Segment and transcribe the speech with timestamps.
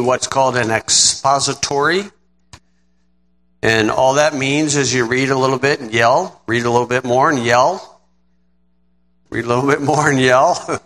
[0.00, 2.04] what's called an expository.
[3.62, 6.86] And all that means is you read a little bit and yell, read a little
[6.86, 8.00] bit more and yell,
[9.30, 10.54] read a little bit more and yell.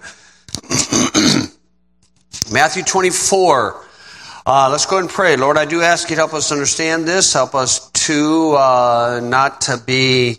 [2.52, 3.82] Matthew 24.
[4.44, 5.36] Uh, let's go and pray.
[5.36, 7.32] Lord, I do ask you to help us understand this.
[7.32, 10.38] Help us to uh, not to be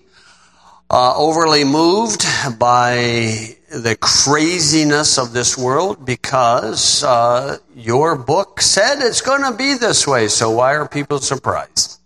[0.90, 2.24] uh, overly moved
[2.58, 9.74] by the craziness of this world because uh, your book said it's going to be
[9.74, 10.28] this way.
[10.30, 12.00] So why are people surprised?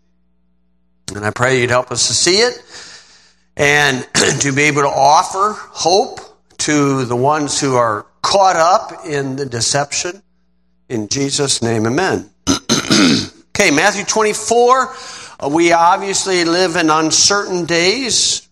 [1.16, 2.64] And I pray you'd help us to see it
[3.58, 4.08] and
[4.42, 6.20] to be able to offer hope
[6.60, 10.22] to the ones who are caught up in the deception.
[10.90, 12.30] In Jesus' name, amen.
[12.50, 14.96] okay, Matthew 24.
[15.40, 18.48] Uh, we obviously live in uncertain days.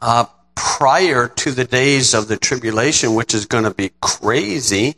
[0.00, 4.96] Uh, prior to the days of the tribulation, which is going to be crazy.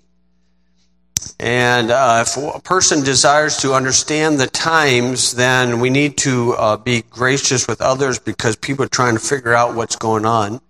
[1.38, 6.76] And uh, if a person desires to understand the times, then we need to uh,
[6.76, 10.60] be gracious with others because people are trying to figure out what's going on.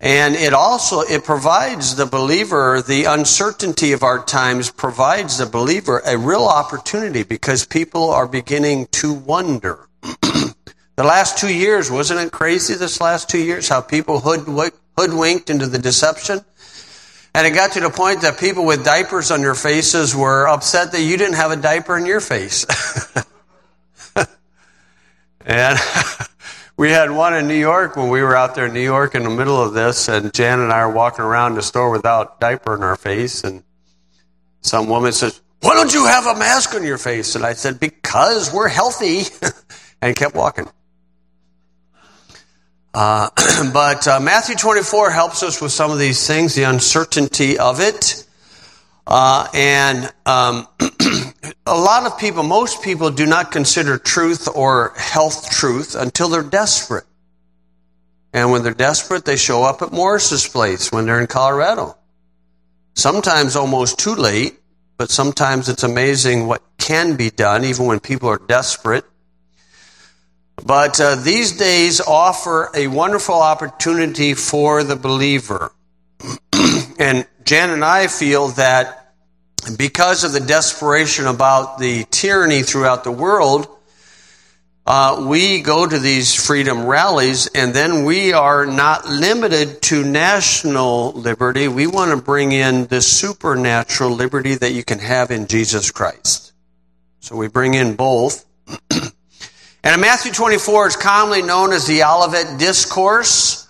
[0.00, 6.00] And it also, it provides the believer, the uncertainty of our times provides the believer
[6.06, 9.89] a real opportunity because people are beginning to wonder.
[11.00, 13.70] The last two years, wasn't it crazy this last two years?
[13.70, 16.44] How people hoodwinked into the deception?
[17.34, 20.92] And it got to the point that people with diapers on their faces were upset
[20.92, 22.66] that you didn't have a diaper in your face.
[25.46, 25.78] and
[26.76, 29.22] we had one in New York when we were out there in New York in
[29.22, 32.74] the middle of this, and Jan and I are walking around the store without diaper
[32.74, 33.62] in our face, and
[34.60, 37.36] some woman says, Why don't you have a mask on your face?
[37.36, 39.22] And I said, Because we're healthy,
[40.02, 40.68] and kept walking.
[42.92, 43.30] Uh,
[43.72, 48.26] but uh, Matthew 24 helps us with some of these things, the uncertainty of it.
[49.06, 50.66] Uh, and um,
[51.66, 56.42] a lot of people, most people, do not consider truth or health truth until they're
[56.42, 57.04] desperate.
[58.32, 61.96] And when they're desperate, they show up at Morris's place when they're in Colorado.
[62.94, 64.60] Sometimes almost too late,
[64.96, 69.04] but sometimes it's amazing what can be done even when people are desperate.
[70.64, 75.72] But uh, these days offer a wonderful opportunity for the believer.
[76.98, 79.14] and Jan and I feel that
[79.76, 83.68] because of the desperation about the tyranny throughout the world,
[84.86, 91.12] uh, we go to these freedom rallies and then we are not limited to national
[91.12, 91.68] liberty.
[91.68, 96.52] We want to bring in the supernatural liberty that you can have in Jesus Christ.
[97.20, 98.46] So we bring in both.
[99.82, 103.66] And in Matthew 24 is commonly known as the Olivet Discourse.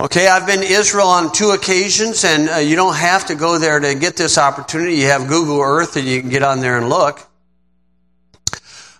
[0.00, 3.58] Okay, I've been to Israel on two occasions, and uh, you don't have to go
[3.58, 4.94] there to get this opportunity.
[4.94, 7.20] You have Google Earth, and you can get on there and look.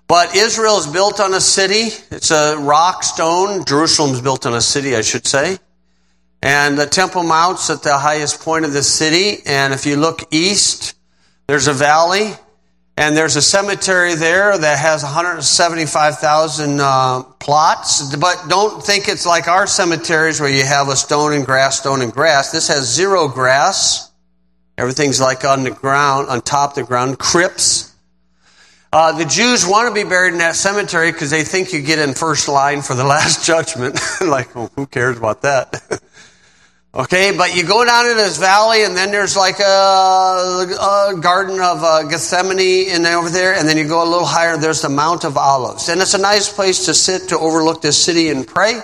[0.08, 1.94] But Israel is built on a city.
[2.10, 3.64] It's a rock stone.
[3.64, 5.58] Jerusalem's built on a city, I should say.
[6.42, 9.42] And the Temple Mount's at the highest point of the city.
[9.46, 10.96] And if you look east,
[11.46, 12.32] there's a valley.
[12.98, 18.16] And there's a cemetery there that has 175,000 uh, plots.
[18.16, 22.02] But don't think it's like our cemeteries where you have a stone and grass, stone
[22.02, 22.50] and grass.
[22.50, 24.10] This has zero grass.
[24.76, 27.20] Everything's like on the ground, on top of the ground.
[27.20, 27.94] Crypts.
[28.92, 32.00] Uh, the Jews want to be buried in that cemetery because they think you get
[32.00, 34.00] in first line for the last judgment.
[34.20, 36.00] like, well, who cares about that?
[36.98, 41.60] Okay, but you go down in this valley, and then there's like a, a garden
[41.60, 44.56] of uh, Gethsemane and over there, and then you go a little higher.
[44.56, 48.02] There's the Mount of Olives, and it's a nice place to sit to overlook this
[48.02, 48.80] city and pray.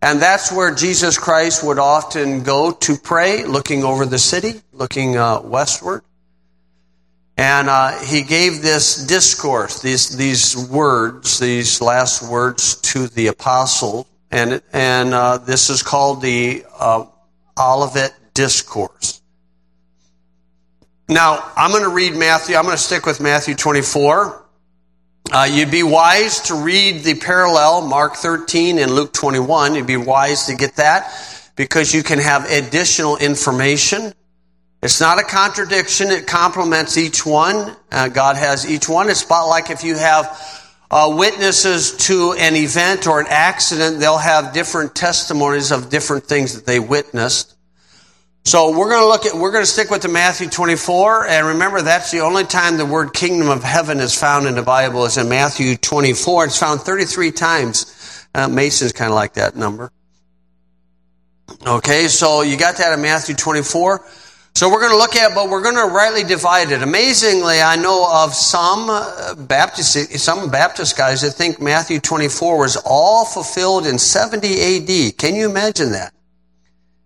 [0.00, 5.16] And that's where Jesus Christ would often go to pray, looking over the city, looking
[5.16, 6.02] uh, westward.
[7.36, 14.06] And uh, he gave this discourse, these these words, these last words to the apostle,
[14.30, 17.06] and and uh, this is called the uh,
[17.58, 19.20] Olivet Discourse.
[21.08, 22.56] Now, I'm going to read Matthew.
[22.56, 24.42] I'm going to stick with Matthew 24.
[25.32, 29.74] Uh, you'd be wise to read the parallel, Mark 13 and Luke 21.
[29.74, 34.12] You'd be wise to get that because you can have additional information.
[34.82, 36.08] It's not a contradiction.
[36.10, 37.74] It complements each one.
[37.90, 39.08] Uh, God has each one.
[39.08, 40.63] It's about like if you have
[40.94, 46.54] uh, witnesses to an event or an accident, they'll have different testimonies of different things
[46.54, 47.56] that they witnessed.
[48.44, 51.26] So we're going to look at, we're going to stick with the Matthew 24.
[51.26, 54.62] And remember, that's the only time the word kingdom of heaven is found in the
[54.62, 56.44] Bible is in Matthew 24.
[56.44, 58.28] It's found 33 times.
[58.32, 59.90] Uh, Mason's kind of like that number.
[61.66, 64.04] Okay, so you got that in Matthew 24.
[64.56, 66.80] So we're going to look at, but we're going to rightly divide it.
[66.80, 72.76] Amazingly, I know of some uh, Baptist, some Baptist guys that think Matthew 24 was
[72.86, 75.18] all fulfilled in 70 AD.
[75.18, 76.14] Can you imagine that?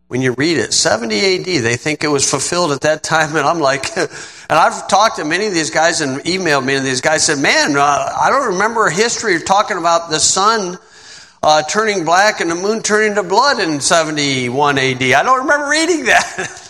[0.09, 3.47] When you read it, 70 AD, they think it was fulfilled at that time, and
[3.47, 4.09] I'm like, and
[4.51, 7.79] I've talked to many of these guys and emailed me, and these guys said, "Man,
[7.79, 10.77] uh, I don't remember history talking about the sun."
[11.41, 15.03] Uh, turning black and the moon turning to blood in 71 AD.
[15.03, 16.65] I don't remember reading that.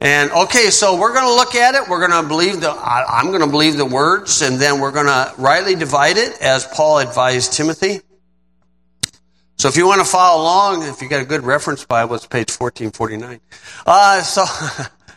[0.00, 1.88] And okay, so we're going to look at it.
[1.88, 4.92] We're going to believe the, I, am going to believe the words, and then we're
[4.92, 8.00] going to rightly divide it as Paul advised Timothy.
[9.56, 12.26] So if you want to follow along, if you got a good reference Bible, it's
[12.26, 13.40] page 1449.
[13.86, 14.44] Uh, so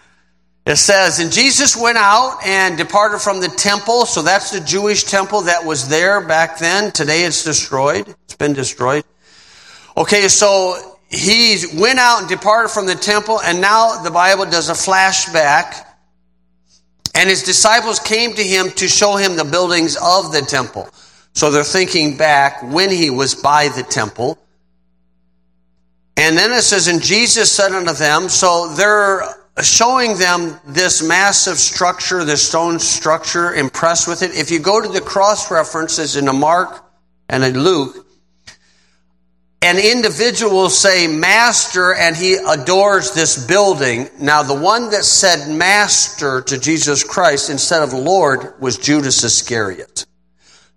[0.65, 4.05] it says, and Jesus went out and departed from the temple.
[4.05, 6.91] So that's the Jewish temple that was there back then.
[6.91, 8.07] Today it's destroyed.
[8.25, 9.03] It's been destroyed.
[9.97, 14.69] Okay, so he went out and departed from the temple, and now the Bible does
[14.69, 15.85] a flashback.
[17.15, 20.89] And his disciples came to him to show him the buildings of the temple.
[21.33, 24.37] So they're thinking back when he was by the temple.
[26.15, 29.23] And then it says, And Jesus said unto them, so they're
[29.63, 34.35] showing them this massive structure, this stone structure, impressed with it.
[34.35, 36.83] If you go to the cross references in a Mark
[37.29, 38.06] and a Luke,
[39.61, 44.09] an individual say master and he adores this building.
[44.19, 50.05] Now, the one that said master to Jesus Christ instead of Lord was Judas Iscariot.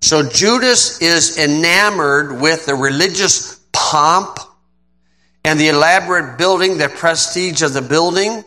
[0.01, 4.39] So Judas is enamored with the religious pomp
[5.45, 8.45] and the elaborate building, the prestige of the building.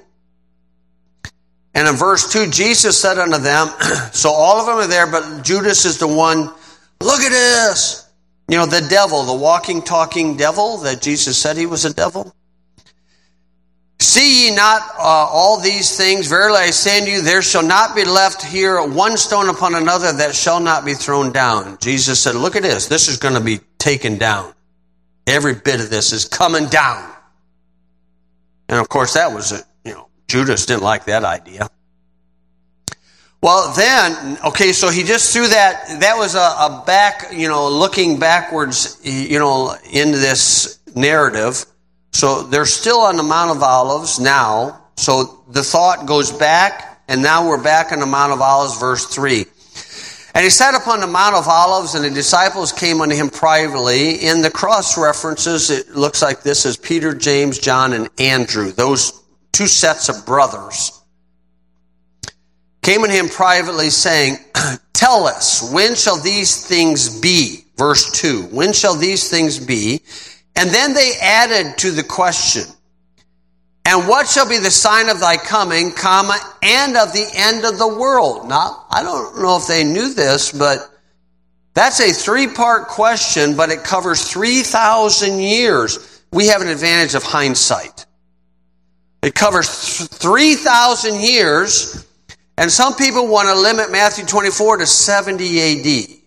[1.76, 3.68] And in verse 2, Jesus said unto them,
[4.12, 6.52] so all of them are there, but Judas is the one,
[7.00, 8.03] look at this.
[8.48, 12.36] You know, the devil, the walking, talking devil that Jesus said he was a devil.
[14.00, 16.28] See ye not uh, all these things?
[16.28, 20.12] Verily I say unto you, there shall not be left here one stone upon another
[20.12, 21.78] that shall not be thrown down.
[21.80, 22.88] Jesus said, Look at this.
[22.88, 24.54] This is going to be taken down.
[25.26, 27.10] Every bit of this is coming down.
[28.68, 29.64] And of course, that was it.
[29.86, 31.70] You know, Judas didn't like that idea.
[33.44, 37.68] Well, then, okay, so he just threw that, that was a, a, back, you know,
[37.68, 41.66] looking backwards, you know, into this narrative.
[42.14, 44.86] So they're still on the Mount of Olives now.
[44.96, 49.08] So the thought goes back, and now we're back on the Mount of Olives, verse
[49.08, 49.44] 3.
[50.36, 54.26] And he sat upon the Mount of Olives, and the disciples came unto him privately.
[54.26, 59.22] In the cross references, it looks like this is Peter, James, John, and Andrew, those
[59.52, 61.03] two sets of brothers
[62.84, 64.38] came unto him privately, saying,
[64.94, 67.66] Tell us, when shall these things be?
[67.78, 68.44] Verse 2.
[68.44, 70.02] When shall these things be?
[70.56, 72.64] And then they added to the question,
[73.86, 77.80] And what shall be the sign of thy coming, comma, and of the end of
[77.80, 78.48] the world?
[78.48, 80.78] Now, I don't know if they knew this, but
[81.74, 86.22] that's a three part question, but it covers 3,000 years.
[86.32, 88.06] We have an advantage of hindsight.
[89.24, 92.06] It covers 3,000 years
[92.58, 96.20] and some people want to limit Matthew 24 to 70 AD.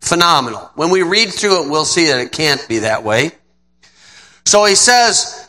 [0.00, 0.70] Phenomenal.
[0.74, 3.32] When we read through it, we'll see that it can't be that way.
[4.44, 5.48] So he says,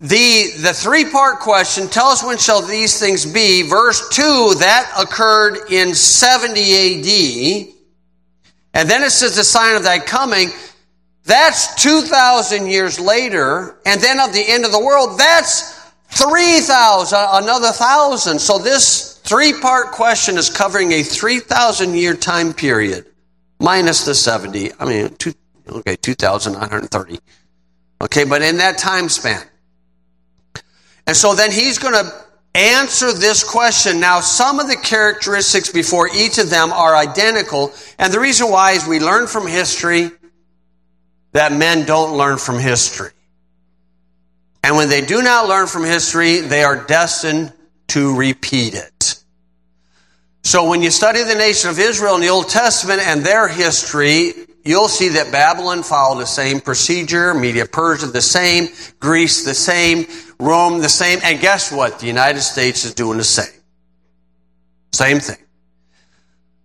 [0.00, 3.62] the, the three part question, tell us when shall these things be?
[3.62, 7.74] Verse 2, that occurred in 70 AD.
[8.74, 10.48] And then it says the sign of thy coming.
[11.24, 13.76] That's 2,000 years later.
[13.86, 15.80] And then of the end of the world, that's
[16.10, 18.40] 3,000, another thousand.
[18.40, 23.06] So this three part question is covering a 3,000 year time period,
[23.58, 24.72] minus the 70.
[24.78, 25.32] I mean, two,
[25.66, 27.18] okay, 2,930.
[28.02, 29.42] Okay, but in that time span.
[31.06, 32.12] And so then he's going to
[32.54, 34.00] answer this question.
[34.00, 37.72] Now, some of the characteristics before each of them are identical.
[37.98, 40.10] And the reason why is we learn from history
[41.32, 43.12] that men don't learn from history.
[44.62, 47.54] And when they do not learn from history, they are destined
[47.88, 49.21] to repeat it.
[50.44, 54.32] So when you study the nation of Israel in the Old Testament and their history,
[54.64, 58.68] you'll see that Babylon followed the same procedure, Media Persia the same,
[58.98, 60.06] Greece the same,
[60.40, 62.00] Rome the same, and guess what?
[62.00, 63.60] The United States is doing the same.
[64.92, 65.36] Same thing.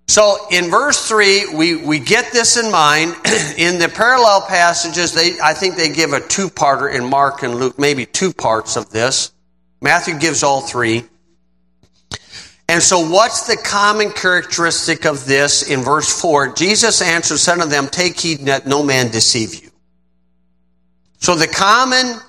[0.07, 3.12] So in verse 3, we, we get this in mind.
[3.57, 7.77] in the parallel passages, they, I think they give a two-parter in Mark and Luke,
[7.77, 9.31] maybe two parts of this.
[9.81, 11.03] Matthew gives all three.
[12.69, 16.53] And so, what's the common characteristic of this in verse 4?
[16.53, 19.69] Jesus answered, said unto them, Take heed that no man deceive you.
[21.19, 22.19] So, the common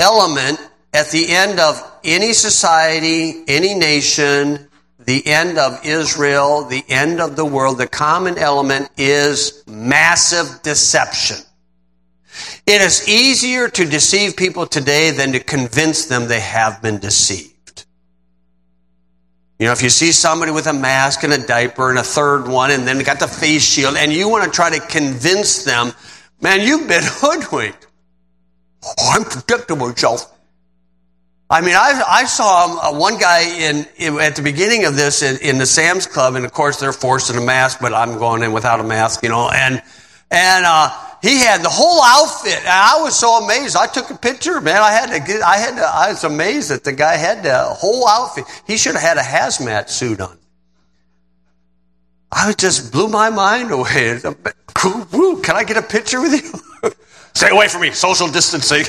[0.00, 0.58] element
[0.92, 4.68] at the end of any society, any nation,
[4.98, 11.36] the end of Israel, the end of the world, the common element is massive deception.
[12.66, 17.53] It is easier to deceive people today than to convince them they have been deceived.
[19.64, 22.46] You know, if you see somebody with a mask and a diaper and a third
[22.46, 25.94] one and then got the face shield and you want to try to convince them,
[26.42, 27.86] man, you've been hoodwinked.
[28.84, 30.30] Oh, I'm protecting myself.
[31.48, 35.22] I mean, I, I saw um, one guy in, in, at the beginning of this
[35.22, 38.42] in, in, the Sam's Club, and of course they're forcing a mask, but I'm going
[38.42, 39.82] in without a mask, you know, and
[40.30, 40.90] and uh,
[41.24, 43.78] he had the whole outfit, and I was so amazed.
[43.78, 44.82] I took a picture, man.
[44.82, 47.60] I had to get, I had to, I was amazed that the guy had the
[47.60, 48.44] whole outfit.
[48.66, 50.36] He should have had a hazmat suit on.
[52.30, 54.20] I just blew my mind away.
[54.74, 56.90] Can I get a picture with you?
[57.34, 57.92] Stay away from me.
[57.92, 58.84] Social distancing.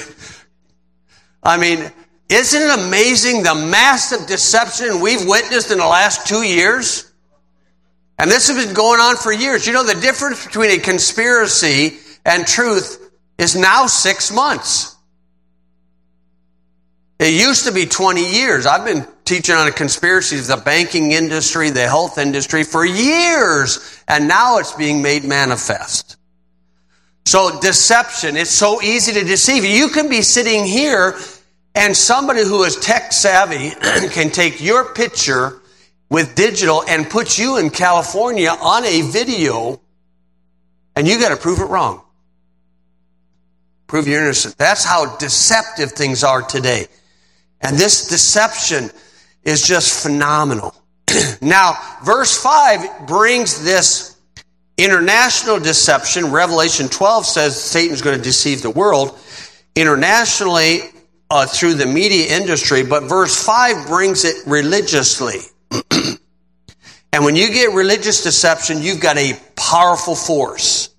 [1.41, 1.89] I mean,
[2.27, 7.13] isn't it amazing the massive deception we've witnessed in the last two years?
[8.19, 9.65] And this has been going on for years.
[9.65, 14.95] You know, the difference between a conspiracy and truth is now six months.
[17.19, 18.65] It used to be 20 years.
[18.65, 24.57] I've been teaching on of the banking industry, the health industry for years, and now
[24.57, 26.17] it's being made manifest.
[27.25, 29.71] So deception, it's so easy to deceive you.
[29.71, 31.17] You can be sitting here
[31.73, 33.69] and somebody who is tech savvy
[34.09, 35.61] can take your picture
[36.09, 39.81] with digital and put you in California on a video
[40.95, 42.04] and you got to prove it wrong.
[43.95, 44.57] Prove you're innocent.
[44.57, 46.87] That's how deceptive things are today.
[47.61, 48.89] And this deception
[49.45, 50.75] is just phenomenal.
[51.41, 54.17] now, verse 5 brings this
[54.77, 56.33] international deception.
[56.33, 59.17] Revelation 12 says Satan's going to deceive the world.
[59.77, 60.81] Internationally,
[61.29, 65.39] uh, through the media industry, but verse 5 brings it religiously.
[67.13, 70.89] and when you get religious deception, you've got a powerful force.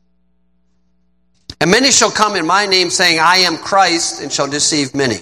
[1.61, 5.19] And many shall come in my name saying, I am Christ, and shall deceive many.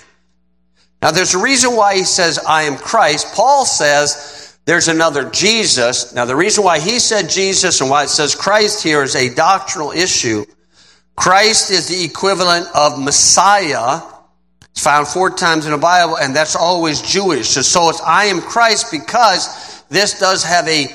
[1.01, 3.35] Now, there's a reason why he says, I am Christ.
[3.35, 6.15] Paul says, there's another Jesus.
[6.15, 9.35] Now, the reason why he said Jesus and why it says Christ here is a
[9.35, 10.45] doctrinal issue.
[11.17, 14.01] Christ is the equivalent of Messiah.
[14.71, 17.49] It's found four times in the Bible, and that's always Jewish.
[17.49, 20.87] So so it's I am Christ because this does have a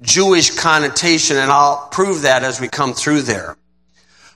[0.00, 3.56] Jewish connotation, and I'll prove that as we come through there.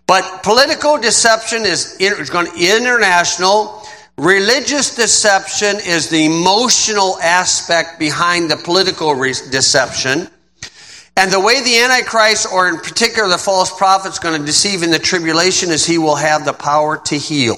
[0.07, 1.97] But political deception is
[2.31, 3.83] going international.
[4.19, 10.29] Religious deception is the emotional aspect behind the political deception.
[11.17, 14.83] And the way the Antichrist, or in particular the false prophet, is going to deceive
[14.83, 17.57] in the tribulation is he will have the power to heal.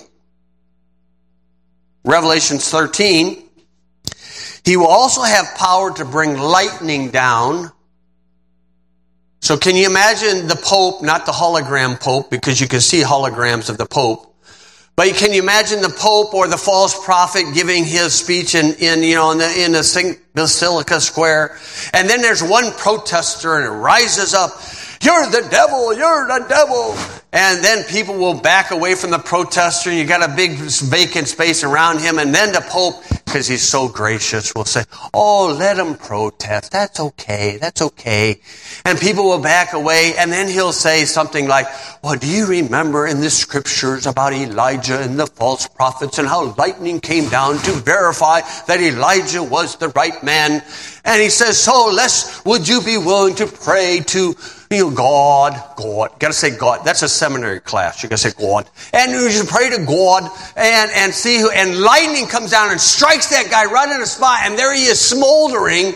[2.04, 3.42] Revelation 13.
[4.64, 7.72] He will also have power to bring lightning down
[9.40, 13.70] so can you imagine the Pope, not the hologram Pope, because you can see holograms
[13.70, 14.34] of the Pope,
[14.96, 19.02] but can you imagine the Pope or the false prophet giving his speech in, in
[19.02, 20.18] you know, in the, in the.
[20.36, 21.56] Basilica Square,
[21.94, 24.50] and then there's one protester and it rises up,
[25.02, 26.94] you're the devil, you're the devil.
[27.32, 29.92] And then people will back away from the protester.
[29.92, 32.18] You got a big vacant space around him.
[32.18, 36.72] And then the Pope, because he's so gracious, will say, Oh, let him protest.
[36.72, 37.58] That's okay.
[37.60, 38.40] That's okay.
[38.84, 40.14] And people will back away.
[40.16, 41.66] And then he'll say something like,
[42.02, 46.54] Well, do you remember in the scriptures about Elijah and the false prophets and how
[46.54, 50.62] lightning came down to verify that Elijah was the right man?
[51.06, 54.34] And he says, So, Les, would you be willing to pray to
[54.70, 56.18] you know, God, God.
[56.18, 56.84] Gotta say God.
[56.84, 58.02] That's a seminary class.
[58.02, 58.68] You gotta say God.
[58.92, 60.24] And you just pray to God
[60.56, 64.06] and, and see who, and lightning comes down and strikes that guy right in the
[64.06, 65.94] spot and there he is smoldering.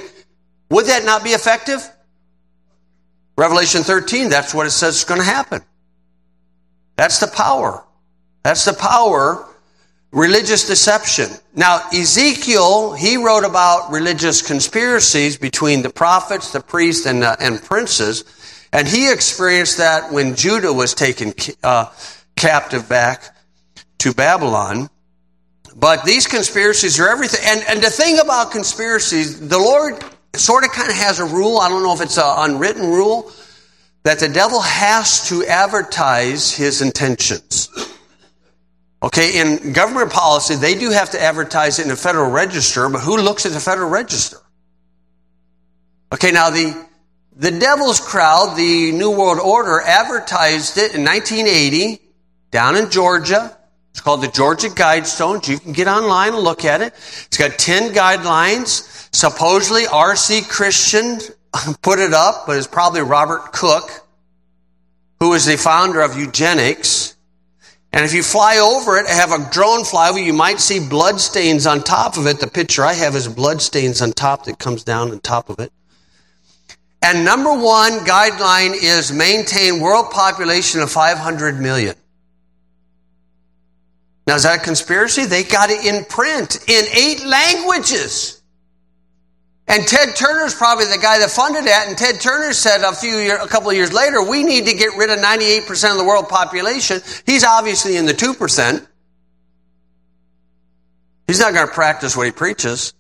[0.70, 1.88] Would that not be effective?
[3.36, 5.62] Revelation 13, that's what it says is going to happen.
[6.96, 7.84] That's the power.
[8.42, 9.48] That's the power.
[10.12, 11.30] Religious deception.
[11.54, 17.62] Now, Ezekiel, he wrote about religious conspiracies between the prophets, the priests, and, uh, and
[17.62, 18.24] princes.
[18.72, 21.92] And he experienced that when Judah was taken uh,
[22.34, 23.36] captive back
[23.98, 24.90] to Babylon.
[25.76, 27.40] But these conspiracies are everything.
[27.44, 30.02] And, and the thing about conspiracies, the Lord
[30.34, 31.58] sort of kind of has a rule.
[31.58, 33.30] I don't know if it's an unwritten rule
[34.02, 37.68] that the devil has to advertise his intentions.
[39.02, 43.00] Okay, in government policy, they do have to advertise it in the Federal Register, but
[43.00, 44.36] who looks at the Federal Register?
[46.12, 46.86] Okay, now the
[47.36, 51.98] the Devil's Crowd, the New World Order, advertised it in 1980
[52.50, 53.56] down in Georgia.
[53.92, 55.48] It's called the Georgia Guidestones.
[55.48, 56.92] You can get online and look at it.
[56.92, 59.08] It's got 10 guidelines.
[59.14, 60.42] Supposedly R.C.
[60.42, 61.18] Christian
[61.82, 63.88] put it up, but it's probably Robert Cook,
[65.18, 67.16] who is the founder of eugenics.
[67.92, 71.20] And if you fly over it, have a drone fly over, you might see blood
[71.20, 72.38] stains on top of it.
[72.38, 75.58] The picture I have is blood stains on top that comes down on top of
[75.58, 75.72] it.
[77.02, 81.96] And number one guideline is maintain world population of 500 million.
[84.26, 85.24] Now, is that a conspiracy?
[85.24, 88.39] They got it in print in eight languages.
[89.70, 91.86] And Ted Turner's probably the guy that funded that.
[91.86, 94.74] And Ted Turner said a few year, a couple of years later, we need to
[94.74, 97.00] get rid of 98% of the world population.
[97.24, 98.84] He's obviously in the 2%.
[101.28, 102.94] He's not going to practice what he preaches.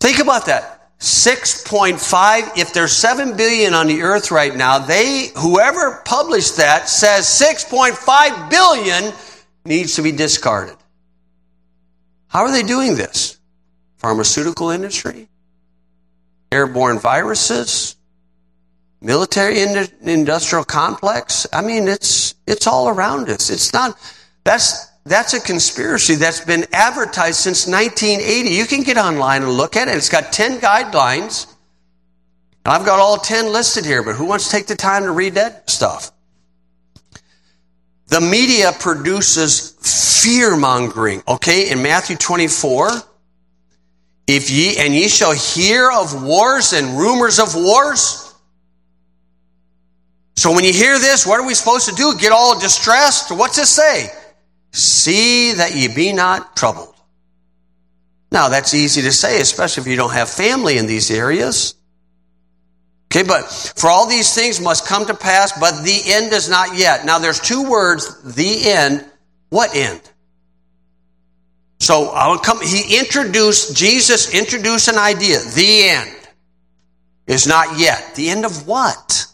[0.00, 0.90] Think about that.
[0.98, 7.26] 6.5, if there's 7 billion on the earth right now, they, whoever published that says
[7.26, 9.14] 6.5 billion
[9.64, 10.76] needs to be discarded.
[12.26, 13.38] How are they doing this?
[13.98, 15.28] Pharmaceutical industry?
[16.56, 17.96] Airborne viruses,
[19.02, 21.46] military industrial complex.
[21.52, 23.50] I mean, it's, it's all around us.
[23.50, 23.98] It's not,
[24.42, 28.48] that's, that's a conspiracy that's been advertised since 1980.
[28.48, 29.96] You can get online and look at it.
[29.96, 31.46] It's got 10 guidelines.
[32.64, 35.12] And I've got all 10 listed here, but who wants to take the time to
[35.12, 36.10] read that stuff?
[38.08, 39.72] The media produces
[40.22, 41.22] fear mongering.
[41.28, 42.90] Okay, in Matthew 24,
[44.26, 48.34] if ye, and ye shall hear of wars and rumors of wars.
[50.36, 52.14] So when you hear this, what are we supposed to do?
[52.18, 53.30] Get all distressed?
[53.30, 54.08] What's it say?
[54.72, 56.94] See that ye be not troubled.
[58.30, 61.74] Now that's easy to say, especially if you don't have family in these areas.
[63.10, 63.44] Okay, but
[63.76, 67.06] for all these things must come to pass, but the end is not yet.
[67.06, 69.08] Now there's two words, the end.
[69.48, 70.02] What end?
[71.78, 75.40] So I'll come, he introduced, Jesus introduced an idea.
[75.40, 76.28] The end
[77.26, 78.14] is not yet.
[78.14, 79.26] The end of what?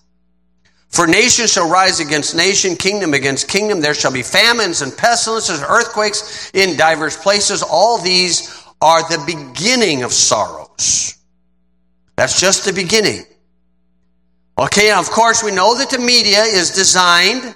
[0.89, 3.81] For nation shall rise against nation, kingdom against kingdom.
[3.81, 7.63] There shall be famines and pestilences, earthquakes in divers places.
[7.63, 11.17] All these are the beginning of sorrows.
[12.17, 13.25] That's just the beginning.
[14.59, 17.55] Okay, of course we know that the media is designed,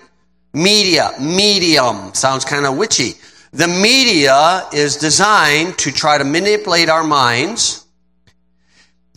[0.54, 3.14] media, medium, sounds kind of witchy.
[3.56, 7.86] The media is designed to try to manipulate our minds.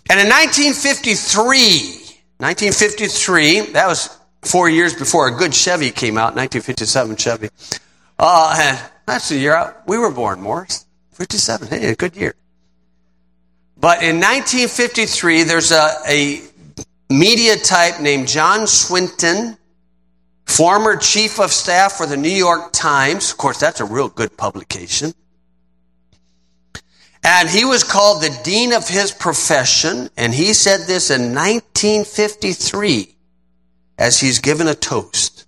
[0.09, 1.49] And in 1953,
[2.37, 7.49] 1953, that was four years before a good Chevy came out, 1957 Chevy.
[8.17, 10.85] Uh, that's the year we were born, Morris.
[11.11, 12.33] 57, hey, a good year.
[13.75, 16.41] But in 1953, there's a, a
[17.09, 19.57] media type named John Swinton
[20.49, 23.31] former chief of staff for the New York Times.
[23.31, 25.13] Of course, that's a real good publication.
[27.23, 33.15] And he was called the dean of his profession, and he said this in 1953
[33.97, 35.45] as he's given a toast.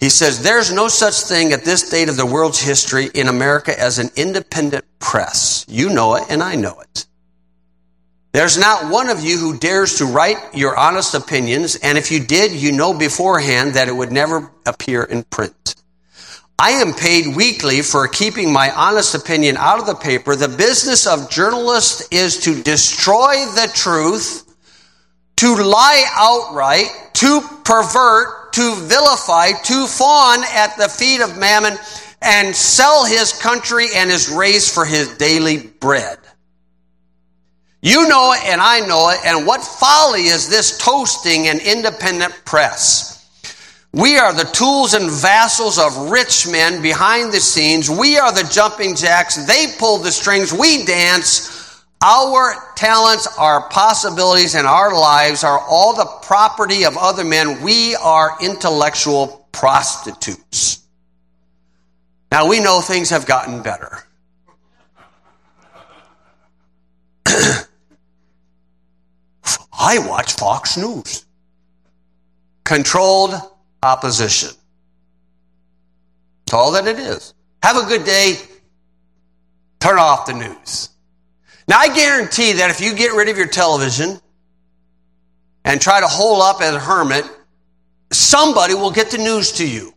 [0.00, 3.78] He says, There's no such thing at this date of the world's history in America
[3.78, 5.64] as an independent press.
[5.68, 7.06] You know it, and I know it.
[8.32, 12.18] There's not one of you who dares to write your honest opinions, and if you
[12.18, 15.74] did, you know beforehand that it would never appear in print.
[16.58, 20.34] I am paid weekly for keeping my honest opinion out of the paper.
[20.34, 24.50] The business of journalists is to destroy the truth,
[25.36, 31.76] to lie outright, to pervert, to vilify, to fawn at the feet of mammon,
[32.22, 36.18] and sell his country and his race for his daily bread.
[37.84, 39.18] You know it and I know it.
[39.24, 43.12] And what folly is this toasting an independent press?
[43.92, 47.90] We are the tools and vassals of rich men behind the scenes.
[47.90, 49.46] We are the jumping jacks.
[49.46, 50.52] They pull the strings.
[50.52, 51.84] We dance.
[52.00, 57.62] Our talents, our possibilities, and our lives are all the property of other men.
[57.62, 60.84] We are intellectual prostitutes.
[62.30, 63.98] Now we know things have gotten better.
[69.72, 71.24] I watch Fox News.
[72.64, 73.34] Controlled
[73.82, 74.50] opposition.
[76.46, 77.34] That's all that it is.
[77.62, 78.36] Have a good day.
[79.80, 80.90] Turn off the news.
[81.68, 84.20] Now, I guarantee that if you get rid of your television
[85.64, 87.24] and try to hole up as a hermit,
[88.10, 89.94] somebody will get the news to you.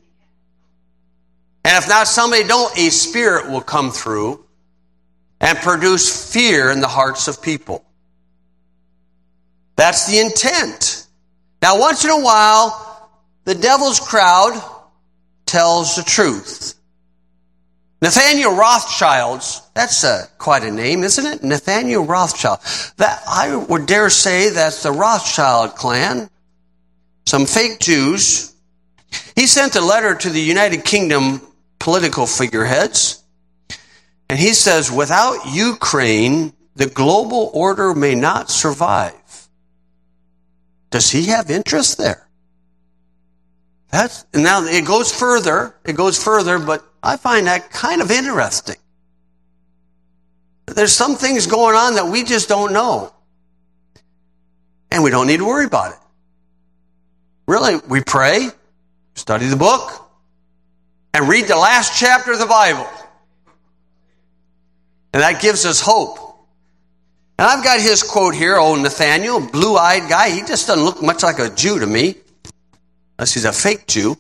[1.64, 4.46] And if not somebody, don't, a spirit will come through
[5.42, 7.84] and produce fear in the hearts of people.
[9.76, 11.08] That's the intent.
[11.62, 13.10] Now, once in a while,
[13.44, 14.62] the devil's crowd
[15.46, 16.76] tells the truth.
[18.02, 21.44] Nathaniel Rothschilds, that's a, quite a name, isn't it?
[21.44, 22.60] Nathaniel Rothschild.
[22.98, 26.30] That, I would dare say that's the Rothschild clan.
[27.26, 28.54] Some fake Jews.
[29.36, 31.42] He sent a letter to the United Kingdom
[31.80, 33.24] political figureheads.
[34.30, 39.14] And he says, without Ukraine, the global order may not survive.
[40.96, 42.26] Does he have interest there?
[43.90, 48.78] That's, now it goes further, it goes further, but I find that kind of interesting.
[50.68, 53.14] There's some things going on that we just don't know.
[54.90, 56.00] And we don't need to worry about it.
[57.46, 58.48] Really, we pray,
[59.16, 60.10] study the book,
[61.14, 62.88] and read the last chapter of the Bible.
[65.12, 66.25] And that gives us hope.
[67.38, 70.30] And I've got his quote here, old Nathaniel, blue eyed guy.
[70.30, 72.16] He just doesn't look much like a Jew to me,
[73.18, 74.18] unless he's a fake Jew.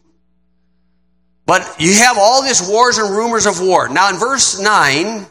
[1.45, 3.88] But you have all these wars and rumors of war.
[3.88, 5.25] Now, in verse 9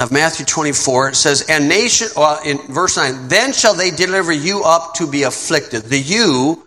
[0.00, 4.32] of Matthew 24, it says, And nation, well, in verse 9, then shall they deliver
[4.32, 5.84] you up to be afflicted.
[5.84, 6.66] The you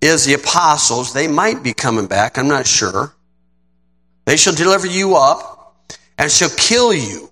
[0.00, 1.12] is the apostles.
[1.12, 2.38] They might be coming back.
[2.38, 3.14] I'm not sure.
[4.26, 5.74] They shall deliver you up
[6.18, 7.30] and shall kill you.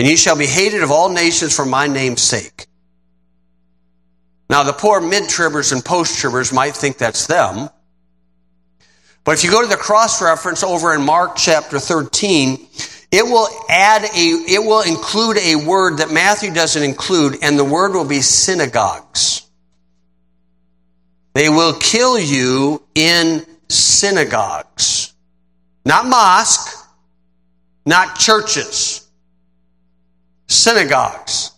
[0.00, 2.68] And ye shall be hated of all nations for my name's sake.
[4.48, 7.68] Now, the poor mid-tribbers and post-tribbers might think that's them.
[9.24, 12.66] But if you go to the cross reference over in Mark chapter 13,
[13.12, 17.64] it will add a, it will include a word that Matthew doesn't include, and the
[17.66, 19.46] word will be synagogues.
[21.34, 25.12] They will kill you in synagogues.
[25.84, 26.88] Not mosque,
[27.84, 29.06] not churches.
[30.50, 31.52] Synagogues.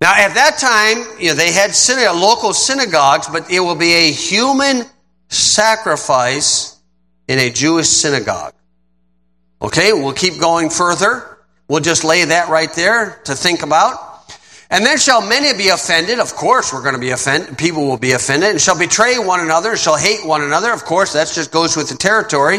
[0.00, 3.92] Now, at that time, you know, they had synagogue, local synagogues, but it will be
[3.92, 4.84] a human
[5.28, 6.76] sacrifice
[7.26, 8.52] in a Jewish synagogue.
[9.62, 11.38] Okay, we'll keep going further.
[11.68, 13.96] We'll just lay that right there to think about.
[14.68, 16.18] And then shall many be offended.
[16.18, 17.56] Of course, we're going to be offended.
[17.56, 20.72] People will be offended and shall betray one another and shall hate one another.
[20.72, 22.58] Of course, that just goes with the territory.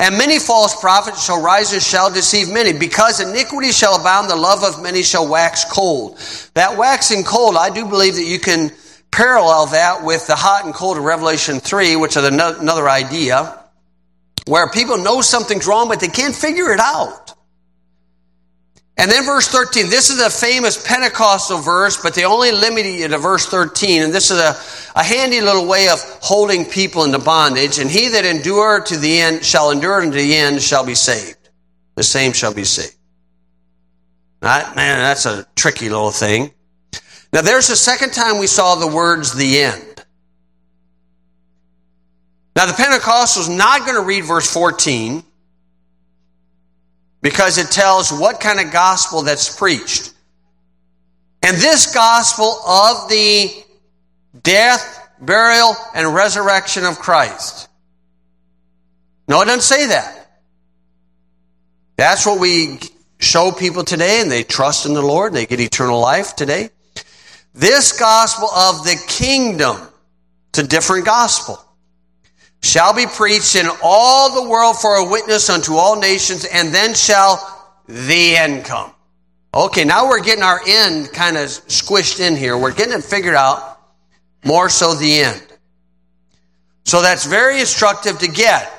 [0.00, 2.72] And many false prophets shall rise and shall deceive many.
[2.72, 6.18] Because iniquity shall abound, the love of many shall wax cold.
[6.54, 8.72] That waxing cold, I do believe that you can
[9.10, 13.62] parallel that with the hot and cold of Revelation 3, which is another idea,
[14.46, 17.29] where people know something's wrong, but they can't figure it out.
[19.00, 23.08] And then verse 13, this is a famous Pentecostal verse, but they only limit it
[23.08, 24.02] to verse 13.
[24.02, 24.54] And this is a,
[24.94, 27.78] a handy little way of holding people into bondage.
[27.78, 31.48] And he that endure to the end shall endure unto the end shall be saved.
[31.94, 32.94] The same shall be saved.
[34.40, 36.52] That, man, that's a tricky little thing.
[37.32, 40.04] Now there's the second time we saw the words the end.
[42.54, 45.24] Now the Pentecostal's not going to read verse 14
[47.22, 50.12] because it tells what kind of gospel that's preached.
[51.42, 53.50] And this gospel of the
[54.42, 57.68] death, burial, and resurrection of Christ.
[59.28, 60.16] No, it doesn't say that.
[61.96, 62.78] That's what we
[63.18, 65.32] show people today, and they trust in the Lord.
[65.32, 66.70] They get eternal life today.
[67.54, 69.76] This gospel of the kingdom,
[70.50, 71.62] it's a different gospel
[72.62, 76.94] shall be preached in all the world for a witness unto all nations, and then
[76.94, 78.92] shall the end come.
[79.52, 82.56] Okay, now we're getting our end kind of squished in here.
[82.56, 83.80] We're getting it figured out,
[84.44, 85.42] more so the end.
[86.84, 88.70] So that's very instructive to get.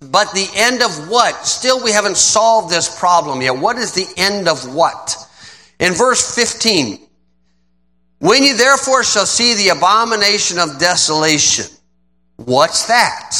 [0.00, 1.46] But the end of what?
[1.46, 3.56] Still, we haven't solved this problem yet.
[3.56, 5.16] What is the end of what?
[5.80, 7.00] In verse 15,
[8.20, 11.66] when you therefore shall see the abomination of desolation,
[12.38, 13.36] What's that?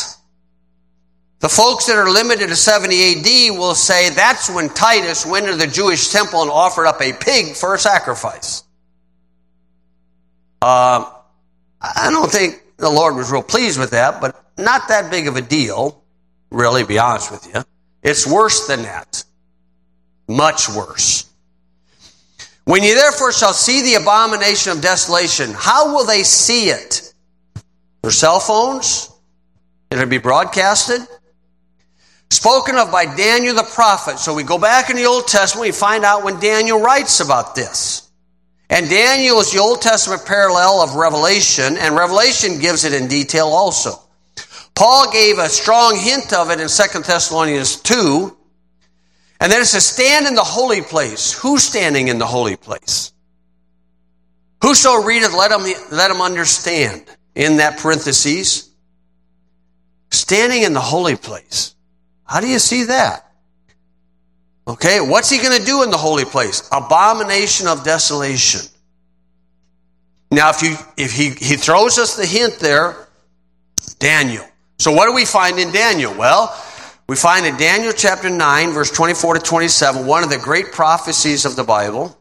[1.41, 5.55] The folks that are limited to 70 AD will say that's when Titus went to
[5.55, 8.65] the Jewish temple and offered up a pig for a sacrifice.
[10.61, 11.09] Uh,
[11.81, 15.37] I don't think the Lord was real pleased with that, but not that big of
[15.37, 16.03] a deal,
[16.51, 17.63] really, be honest with you.
[18.03, 19.25] It's worse than that.
[20.27, 21.25] Much worse.
[22.65, 27.08] When you therefore shall see the abomination of desolation, how will they see it?
[28.03, 29.11] Their cell phones,
[29.91, 31.01] it'll be broadcasted.
[32.31, 34.19] Spoken of by Daniel the prophet.
[34.19, 37.55] So we go back in the Old Testament, we find out when Daniel writes about
[37.55, 38.09] this.
[38.71, 43.47] And Daniel is the Old Testament parallel of Revelation, and Revelation gives it in detail
[43.47, 43.93] also.
[44.75, 48.37] Paul gave a strong hint of it in 2 Thessalonians 2.
[49.41, 51.33] And then it says, stand in the holy place.
[51.33, 53.13] Who's standing in the holy place?
[54.63, 57.05] Whoso readeth, let him, let him understand
[57.39, 58.69] in that parentheses.
[60.11, 61.75] standing in the holy place.
[62.25, 63.31] How do you see that?
[64.67, 66.69] Okay, what's he going to do in the holy place?
[66.73, 68.63] Abomination of desolation.
[70.31, 73.09] Now, if you if he he throws us the hint there,
[73.99, 74.45] Daniel.
[74.79, 76.15] So what do we find in Daniel?
[76.15, 76.55] Well,
[77.07, 81.47] we find in Daniel chapter 9, verse 24 to 27, one of the great prophecies
[81.47, 82.19] of the Bible.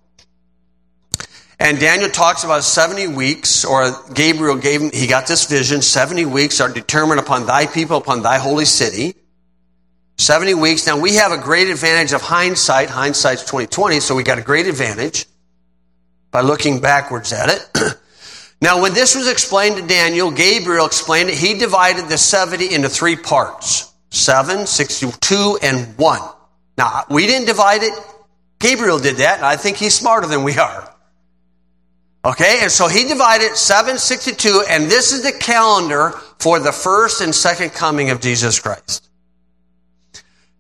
[1.60, 6.26] And Daniel talks about 70 weeks, or Gabriel gave him, he got this vision, 70
[6.26, 9.16] weeks are determined upon thy people, upon thy holy city.
[10.18, 10.86] 70 weeks.
[10.88, 12.90] Now we have a great advantage of hindsight.
[12.90, 15.26] Hindsight's 2020, so we got a great advantage
[16.32, 17.98] by looking backwards at it.
[18.62, 21.38] now when this was explained to Daniel, Gabriel explained it.
[21.38, 23.94] He divided the 70 into three parts.
[24.10, 26.22] 7, 62, and 1.
[26.78, 27.94] Now, we didn't divide it.
[28.60, 30.94] Gabriel did that, and I think he's smarter than we are.
[32.26, 37.34] Okay, and so he divided 762, and this is the calendar for the first and
[37.34, 39.08] second coming of Jesus Christ.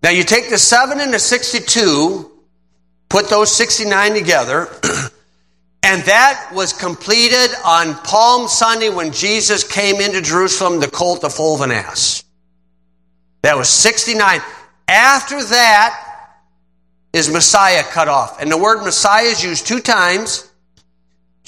[0.01, 2.31] Now you take the 7 and the 62,
[3.09, 4.67] put those 69 together,
[5.83, 11.29] and that was completed on Palm Sunday when Jesus came into Jerusalem, the colt, the
[11.29, 12.23] foal of an ass.
[13.41, 14.41] That was 69.
[14.87, 16.03] After that
[17.13, 18.41] is Messiah cut off.
[18.41, 20.46] And the word Messiah is used two times.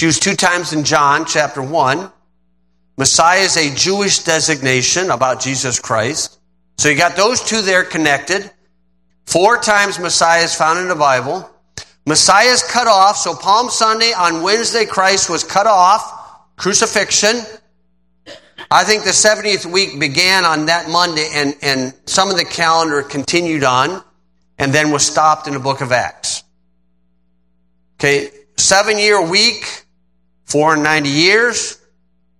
[0.01, 2.11] Used two times in John chapter 1.
[2.97, 6.39] Messiah is a Jewish designation about Jesus Christ.
[6.77, 8.49] So you got those two there connected.
[9.25, 11.49] Four times Messiah is found in the Bible.
[12.05, 13.17] Messiah is cut off.
[13.17, 16.55] So Palm Sunday on Wednesday, Christ was cut off.
[16.55, 17.41] Crucifixion.
[18.71, 23.01] I think the 70th week began on that Monday, and, and some of the calendar
[23.01, 24.03] continued on,
[24.57, 26.43] and then was stopped in the book of Acts.
[27.95, 29.85] Okay, seven year week,
[30.49, 31.79] 490 years,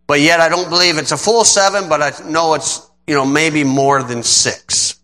[0.08, 3.26] but yet I don't believe it's a full seven, but I know it's, you know,
[3.26, 5.00] maybe more than six.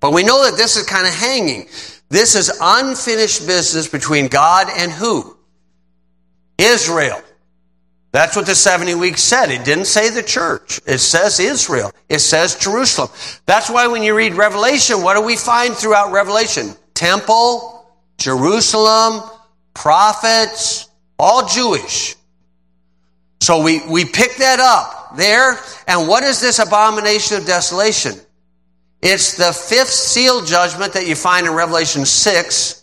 [0.00, 1.68] But we know that this is kind of hanging.
[2.08, 5.36] This is unfinished business between God and who?
[6.58, 7.20] Israel.
[8.12, 9.50] That's what the 70 weeks said.
[9.50, 10.80] It didn't say the church.
[10.86, 11.90] It says Israel.
[12.10, 13.08] It says Jerusalem.
[13.46, 16.74] That's why when you read Revelation, what do we find throughout Revelation?
[16.92, 19.22] Temple, Jerusalem,
[19.72, 20.90] prophets,
[21.22, 22.16] all Jewish.
[23.40, 25.58] So we, we pick that up there.
[25.88, 28.14] And what is this abomination of desolation?
[29.00, 32.82] It's the fifth seal judgment that you find in Revelation 6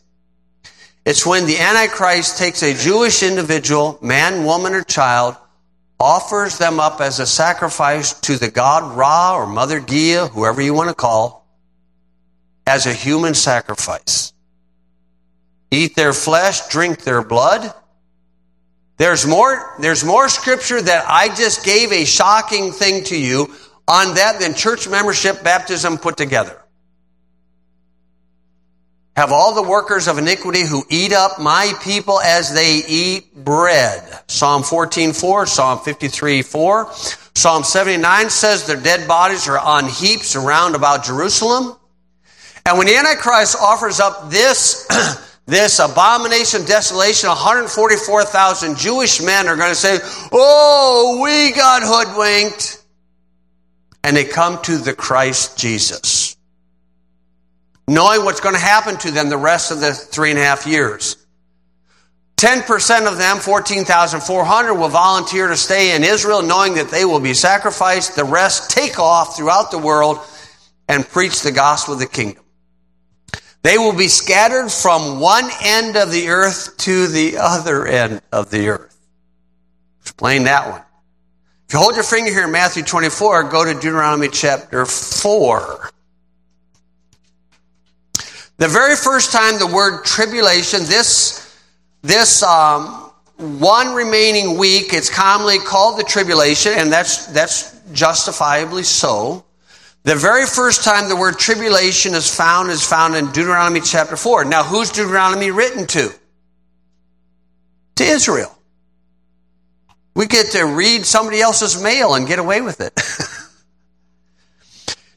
[1.10, 5.36] it's when the Antichrist takes a Jewish individual, man, woman, or child,
[6.00, 10.74] offers them up as a sacrifice to the god Ra or Mother Gaia, whoever you
[10.74, 11.48] want to call,
[12.68, 14.34] as a human sacrifice.
[15.72, 17.74] Eat their flesh, drink their blood.
[19.00, 23.52] There's more, there's more scripture that I just gave a shocking thing to you
[23.88, 26.62] on that than church membership baptism put together
[29.20, 34.02] have all the workers of iniquity who eat up my people as they eat bread.
[34.28, 36.94] Psalm 14, 4, Psalm 53, 4.
[37.36, 41.78] Psalm 79 says their dead bodies are on heaps around about Jerusalem.
[42.66, 44.88] And when the Antichrist offers up this,
[45.50, 50.00] this abomination, desolation, 144,000 Jewish men are going to say,
[50.32, 52.84] Oh, we got hoodwinked.
[54.04, 56.38] And they come to the Christ Jesus
[57.90, 60.68] knowing what's going to happen to them the rest of the three and a half
[60.68, 61.18] years.
[62.38, 67.34] 10% of them, 14,400, will volunteer to stay in Israel knowing that they will be
[67.34, 68.16] sacrificed.
[68.16, 70.20] The rest take off throughout the world
[70.88, 72.44] and preach the gospel of the kingdom.
[73.62, 78.50] They will be scattered from one end of the earth to the other end of
[78.52, 78.98] the earth.
[80.02, 80.82] Explain that one.
[81.68, 85.92] If you hold your finger here in Matthew 24, go to Deuteronomy chapter 4.
[88.58, 91.56] The very first time the word tribulation, this,
[92.02, 99.46] this um, one remaining week, it's commonly called the tribulation, and that's, that's justifiably so.
[100.10, 104.44] The very first time the word tribulation is found is found in Deuteronomy chapter 4.
[104.44, 106.12] Now, who's Deuteronomy written to?
[107.98, 108.58] To Israel.
[110.16, 113.00] We get to read somebody else's mail and get away with it.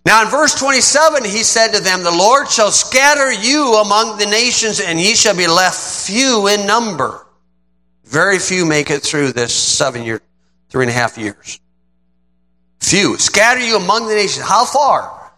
[0.04, 4.26] Now in verse 27, he said to them, The Lord shall scatter you among the
[4.26, 7.24] nations, and ye shall be left few in number.
[8.04, 10.20] Very few make it through this seven year,
[10.70, 11.60] three and a half years.
[12.92, 13.16] Few.
[13.16, 14.46] Scatter you among the nations.
[14.46, 15.32] How far?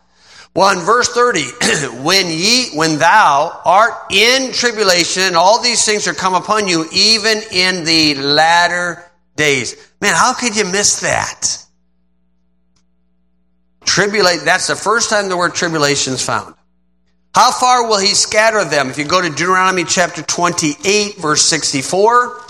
[0.57, 1.43] Well, in verse 30,
[2.03, 6.85] when ye, when thou art in tribulation, and all these things are come upon you,
[6.93, 9.77] even in the latter days.
[10.01, 11.64] Man, how could you miss that?
[13.85, 16.57] Tribulate, that's the first time the word tribulation is found.
[17.37, 18.90] How far will he scatter them?
[18.90, 22.43] If you go to Deuteronomy chapter 28, verse 64,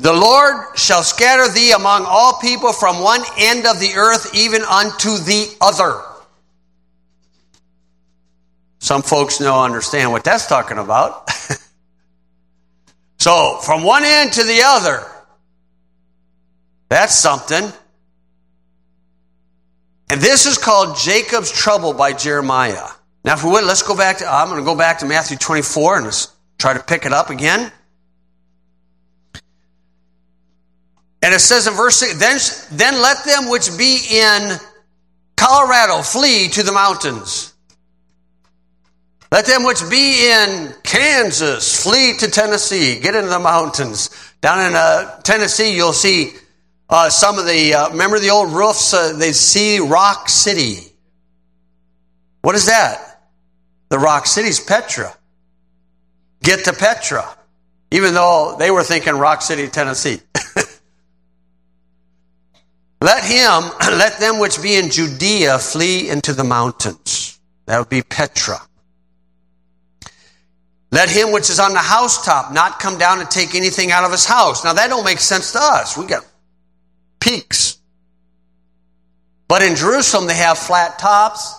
[0.00, 4.62] the Lord shall scatter thee among all people from one end of the earth even
[4.62, 6.02] unto the other.
[8.78, 11.30] Some folks know understand what that's talking about.
[13.18, 15.02] so, from one end to the other,
[16.88, 17.70] that's something.
[20.08, 22.88] And this is called Jacob's trouble by Jeremiah.
[23.22, 25.36] Now, if we would, let's go back to, I'm going to go back to Matthew
[25.36, 27.70] 24 and let's try to pick it up again.
[31.22, 32.38] And it says in verse 6, then,
[32.76, 34.56] then let them which be in
[35.36, 37.54] Colorado flee to the mountains.
[39.32, 44.10] Let them which be in Kansas flee to Tennessee, get into the mountains.
[44.40, 46.32] Down in uh, Tennessee, you'll see
[46.88, 48.92] uh, some of the, uh, remember the old roofs?
[48.92, 50.92] Uh, they see Rock City.
[52.42, 53.22] What is that?
[53.90, 55.14] The Rock City's Petra.
[56.42, 57.24] Get to Petra.
[57.92, 60.20] Even though they were thinking Rock City, Tennessee.
[63.00, 67.38] let him, let them which be in Judea flee into the mountains.
[67.66, 68.60] That would be Petra.
[70.92, 74.10] Let him which is on the housetop not come down and take anything out of
[74.10, 74.64] his house.
[74.64, 75.96] Now that don't make sense to us.
[75.96, 76.24] We got
[77.20, 77.78] peaks.
[79.46, 81.54] But in Jerusalem, they have flat tops.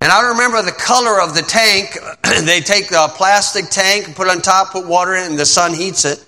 [0.00, 1.96] And I remember the color of the tank.
[2.44, 5.46] they take a plastic tank and put it on top, put water in, and the
[5.46, 6.24] sun heats it.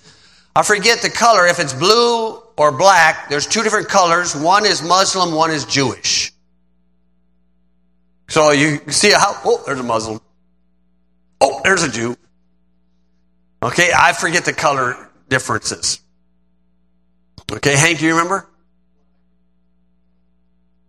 [0.55, 1.47] I forget the color.
[1.47, 4.35] If it's blue or black, there's two different colors.
[4.35, 6.33] One is Muslim, one is Jewish.
[8.29, 10.21] So you see how, oh, there's a Muslim.
[11.41, 12.17] Oh, there's a Jew.
[13.63, 16.01] Okay, I forget the color differences.
[17.51, 18.49] Okay, Hank, do you remember?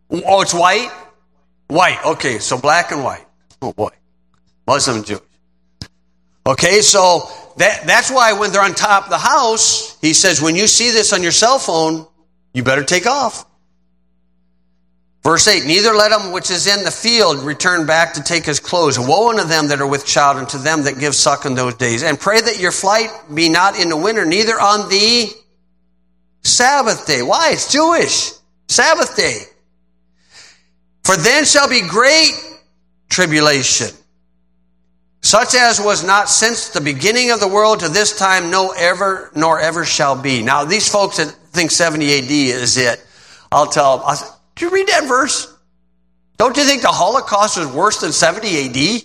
[0.10, 0.90] Oh, it's white?
[1.68, 2.00] White.
[2.06, 3.26] Okay, so black and white.
[3.62, 3.90] Oh boy.
[4.66, 5.24] Muslim and Jewish.
[6.46, 10.56] Okay, so that, that's why when they're on top of the house, he says, when
[10.56, 12.08] you see this on your cell phone,
[12.54, 13.46] you better take off.
[15.24, 18.62] Verse 8, neither let him which is in the field return back to take his
[18.62, 18.98] clothes.
[18.98, 21.76] Woe unto them that are with child and to them that give suck in those
[21.76, 22.02] days.
[22.02, 25.30] And pray that your flight be not in the winter, neither on the
[26.44, 27.22] Sabbath day.
[27.24, 27.50] Why?
[27.52, 28.32] It's Jewish.
[28.70, 29.40] Sabbath day.
[31.04, 32.32] For then shall be great
[33.10, 33.90] tribulation,
[35.22, 39.32] such as was not since the beginning of the world to this time, no ever,
[39.36, 40.42] nor ever shall be.
[40.42, 43.06] Now, these folks that think 70 AD is it,
[43.52, 45.54] I'll tell them, I'll say, did you read that verse?
[46.38, 49.04] Don't you think the Holocaust was worse than 70 AD?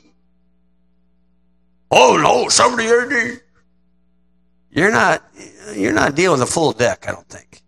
[1.90, 3.40] Oh no, 70 AD.
[4.70, 5.22] You're not,
[5.74, 7.62] you're not dealing with a full deck, I don't think.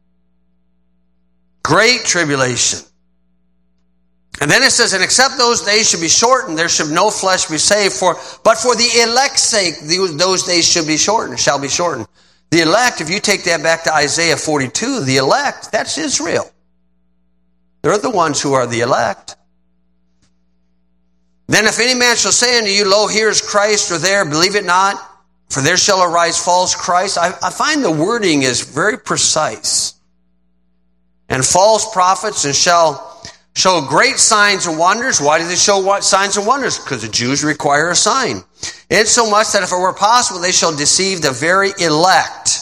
[1.62, 2.80] Great tribulation.
[4.44, 7.46] And then it says, and except those days should be shortened, there should no flesh
[7.46, 8.12] be saved for,
[8.44, 9.76] but for the elect's sake,
[10.18, 12.06] those days should be shortened, shall be shortened.
[12.50, 16.44] The elect, if you take that back to Isaiah 42, the elect, that's Israel.
[17.80, 19.34] They're the ones who are the elect.
[21.46, 24.56] Then if any man shall say unto you, Lo, here is Christ, or there, believe
[24.56, 24.96] it not.
[25.48, 27.16] For there shall arise false Christ.
[27.16, 29.94] I, I find the wording is very precise.
[31.30, 33.10] And false prophets and shall
[33.54, 35.20] show great signs and wonders.
[35.20, 36.78] Why do they show what signs and wonders?
[36.78, 38.42] Because the Jews require a sign.
[38.90, 42.60] It's so much that if it were possible, they shall deceive the very elect.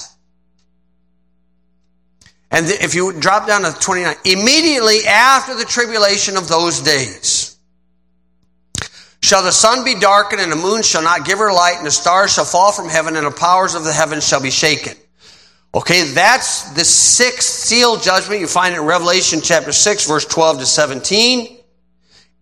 [2.51, 7.53] And if you drop down to 29, immediately after the tribulation of those days,
[9.23, 11.93] Shall the sun be darkened, and the moon shall not give her light, and the
[11.93, 14.95] stars shall fall from heaven, and the powers of the heavens shall be shaken.
[15.75, 18.41] Okay, that's the sixth seal judgment.
[18.41, 21.59] You find it in Revelation chapter 6, verse 12 to 17.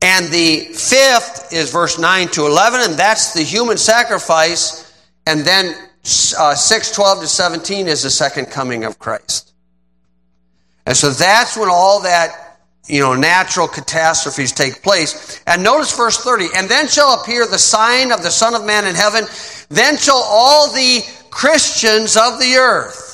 [0.03, 4.93] And the fifth is verse 9 to 11, and that's the human sacrifice.
[5.27, 5.75] And then
[6.39, 9.53] uh, 6, 12 to 17 is the second coming of Christ.
[10.87, 12.51] And so that's when all that
[12.89, 15.43] you know, natural catastrophes take place.
[15.47, 18.87] And notice verse 30, and then shall appear the sign of the Son of Man
[18.87, 19.25] in heaven.
[19.69, 23.10] Then shall all the Christians of the earth,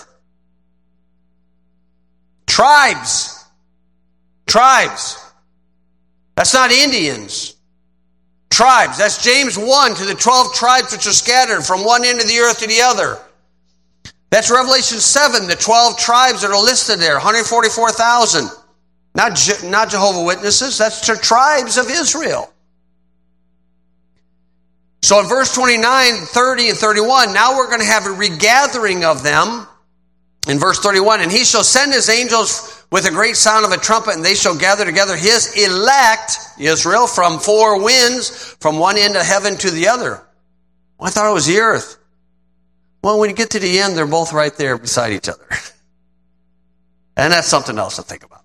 [2.56, 3.44] tribes,
[4.46, 5.22] tribes,
[6.36, 7.56] that's not Indians.
[8.50, 8.96] Tribes.
[8.96, 12.38] That's James 1 to the 12 tribes which are scattered from one end of the
[12.38, 13.18] earth to the other.
[14.30, 18.48] That's Revelation 7, the 12 tribes that are listed there, 144,000.
[19.14, 22.50] Not, Je- not Jehovah Witnesses, that's the tribes of Israel.
[25.02, 29.22] So in verse 29, 30, and 31, now we're going to have a regathering of
[29.22, 29.66] them.
[30.46, 33.76] In verse 31, and he shall send his angels with a great sound of a
[33.76, 38.30] trumpet, and they shall gather together his elect, Israel, from four winds,
[38.60, 40.22] from one end of heaven to the other.
[40.98, 41.98] Well, I thought it was the earth.
[43.02, 45.46] Well, when you get to the end, they're both right there beside each other.
[47.16, 48.42] and that's something else to think about.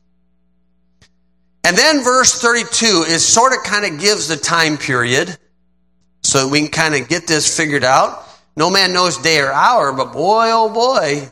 [1.63, 5.37] And then verse 32 is sort of kind of gives the time period
[6.23, 8.27] so we can kind of get this figured out.
[8.55, 11.31] No man knows day or hour, but boy, oh boy.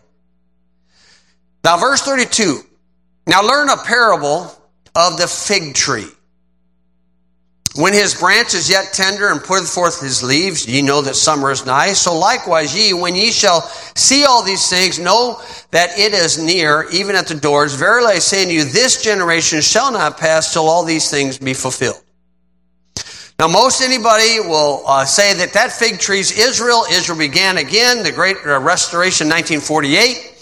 [1.64, 2.62] Now, verse 32.
[3.28, 4.52] Now learn a parable
[4.96, 6.08] of the fig tree.
[7.76, 11.52] When his branch is yet tender and putteth forth his leaves, ye know that summer
[11.52, 11.94] is nigh.
[11.94, 13.62] So likewise ye, when ye shall
[13.96, 15.40] see all these things, know
[15.70, 17.76] that it is near, even at the doors.
[17.76, 21.54] Verily I say unto you, this generation shall not pass till all these things be
[21.54, 22.02] fulfilled.
[23.38, 26.84] Now, most anybody will uh, say that that fig tree is Israel.
[26.92, 30.39] Israel began again, the Great uh, Restoration, 1948.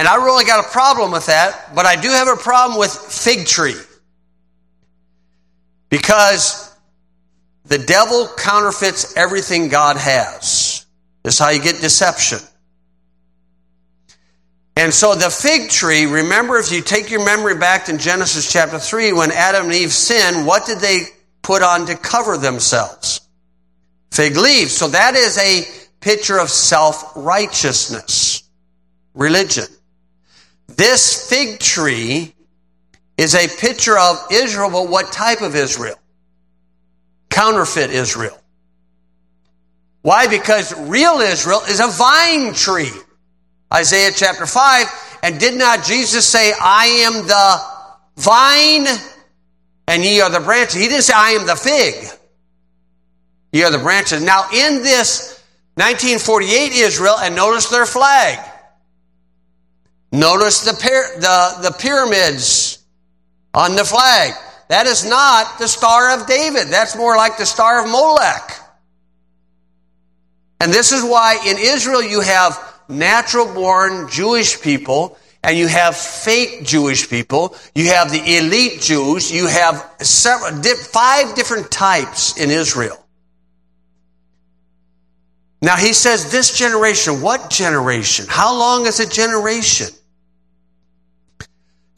[0.00, 2.90] And I really got a problem with that, but I do have a problem with
[2.90, 3.76] fig tree.
[5.90, 6.74] Because
[7.66, 10.86] the devil counterfeits everything God has.
[11.22, 12.38] This is how you get deception.
[14.74, 18.78] And so the fig tree, remember if you take your memory back to Genesis chapter
[18.78, 21.00] 3, when Adam and Eve sinned, what did they
[21.42, 23.20] put on to cover themselves?
[24.12, 24.72] Fig leaves.
[24.72, 25.66] So that is a
[26.00, 28.44] picture of self-righteousness.
[29.12, 29.66] Religion.
[30.76, 32.34] This fig tree
[33.16, 35.96] is a picture of Israel, but what type of Israel?
[37.28, 38.38] Counterfeit Israel.
[40.02, 40.26] Why?
[40.26, 42.90] Because real Israel is a vine tree.
[43.72, 45.18] Isaiah chapter 5.
[45.22, 48.86] And did not Jesus say, I am the vine
[49.86, 50.80] and ye are the branches?
[50.80, 52.06] He didn't say, I am the fig.
[53.52, 54.22] Ye are the branches.
[54.22, 55.42] Now, in this
[55.74, 58.38] 1948 Israel, and notice their flag.
[60.12, 62.84] Notice the, the, the pyramids
[63.54, 64.32] on the flag.
[64.68, 66.68] That is not the Star of David.
[66.68, 68.58] That's more like the Star of Molech.
[70.60, 72.58] And this is why in Israel you have
[72.88, 77.56] natural born Jewish people and you have fake Jewish people.
[77.74, 79.32] You have the elite Jews.
[79.32, 82.96] You have several, five different types in Israel.
[85.62, 88.26] Now he says, this generation, what generation?
[88.28, 89.88] How long is a generation?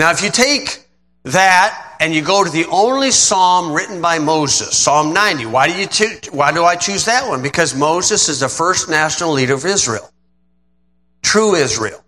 [0.03, 0.85] Now, if you take
[1.23, 5.79] that and you go to the only psalm written by Moses, Psalm 90, why do
[5.79, 7.41] you cho- why do I choose that one?
[7.41, 10.11] Because Moses is the first national leader of Israel.
[11.23, 12.03] True Israel.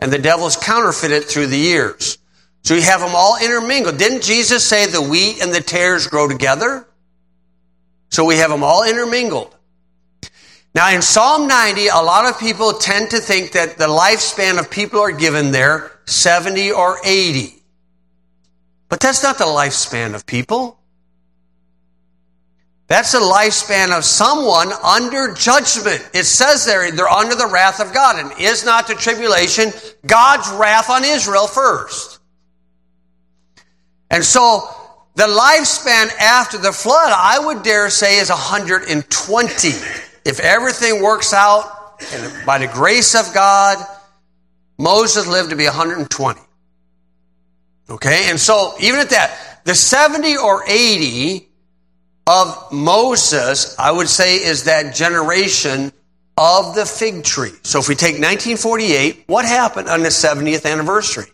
[0.00, 2.18] And the devil's counterfeited through the years.
[2.64, 3.96] So you have them all intermingled.
[3.96, 6.88] Didn't Jesus say the wheat and the tares grow together?
[8.08, 9.54] So we have them all intermingled.
[10.74, 14.68] Now in Psalm 90, a lot of people tend to think that the lifespan of
[14.68, 17.54] people are given there 70 or 80.
[18.88, 20.76] But that's not the lifespan of people.
[22.88, 26.10] That's the lifespan of someone under judgment.
[26.12, 28.18] It says there, they're under the wrath of God.
[28.18, 29.70] And is not the tribulation
[30.04, 32.18] God's wrath on Israel first?
[34.10, 34.68] And so,
[35.14, 39.68] the lifespan after the flood, I would dare say, is 120.
[40.24, 43.78] If everything works out, and by the grace of God,
[44.80, 46.40] Moses lived to be 120.
[47.90, 48.30] Okay?
[48.30, 51.46] And so, even at that, the 70 or 80
[52.26, 55.92] of Moses, I would say, is that generation
[56.38, 57.52] of the fig tree.
[57.62, 61.26] So if we take 1948, what happened on the 70th anniversary?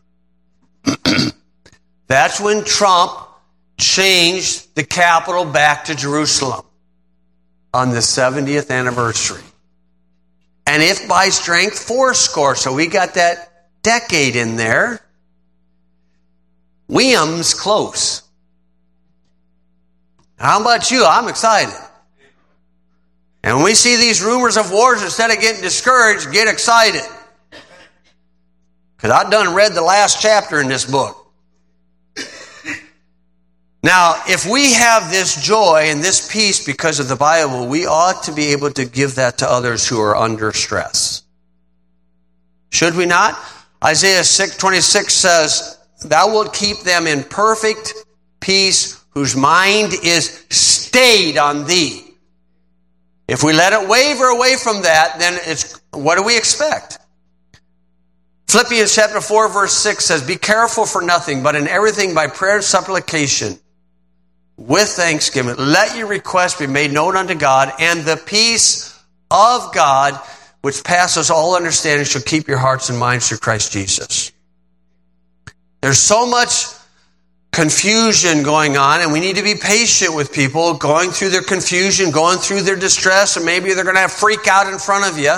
[2.08, 3.12] That's when Trump
[3.78, 6.64] changed the capital back to Jerusalem
[7.72, 9.42] on the 70th anniversary.
[10.66, 12.56] And if by strength, fourscore.
[12.56, 13.52] So we got that
[13.82, 15.00] decade in there.
[16.88, 18.22] William's close.
[20.38, 21.04] How about you?
[21.04, 21.74] I'm excited.
[23.42, 27.02] And when we see these rumors of wars, instead of getting discouraged, get excited.
[28.96, 31.25] Because I've done read the last chapter in this book.
[33.86, 38.24] Now, if we have this joy and this peace because of the Bible, we ought
[38.24, 41.22] to be able to give that to others who are under stress.
[42.70, 43.38] Should we not?
[43.84, 47.94] Isaiah 6, 26 says, Thou wilt keep them in perfect
[48.40, 52.10] peace whose mind is stayed on thee.
[53.28, 56.98] If we let it waver away from that, then it's, what do we expect?
[58.48, 62.56] Philippians chapter 4 verse 6 says, Be careful for nothing, but in everything by prayer
[62.56, 63.60] and supplication,
[64.56, 68.98] with thanksgiving, let your requests be made known unto God, and the peace
[69.30, 70.14] of God,
[70.62, 74.32] which passes all understanding, shall keep your hearts and minds through Christ Jesus.
[75.80, 76.66] There's so much
[77.52, 82.10] confusion going on, and we need to be patient with people going through their confusion,
[82.10, 85.18] going through their distress, and maybe they're going to have freak out in front of
[85.18, 85.34] you.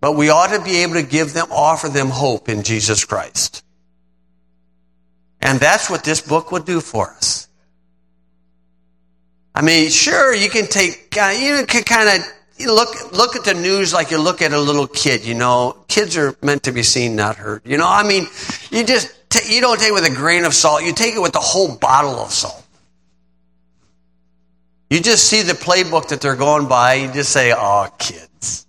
[0.00, 3.64] But we ought to be able to give them, offer them hope in Jesus Christ.
[5.40, 7.47] And that's what this book will do for us.
[9.58, 13.54] I mean, sure, you can take, uh, you can kind of look look at the
[13.54, 15.24] news like you look at a little kid.
[15.24, 17.62] You know, kids are meant to be seen, not heard.
[17.64, 18.28] You know, I mean,
[18.70, 20.84] you just t- you don't take it with a grain of salt.
[20.84, 22.64] You take it with a whole bottle of salt.
[24.90, 26.94] You just see the playbook that they're going by.
[26.94, 28.64] You just say, "Oh, kids."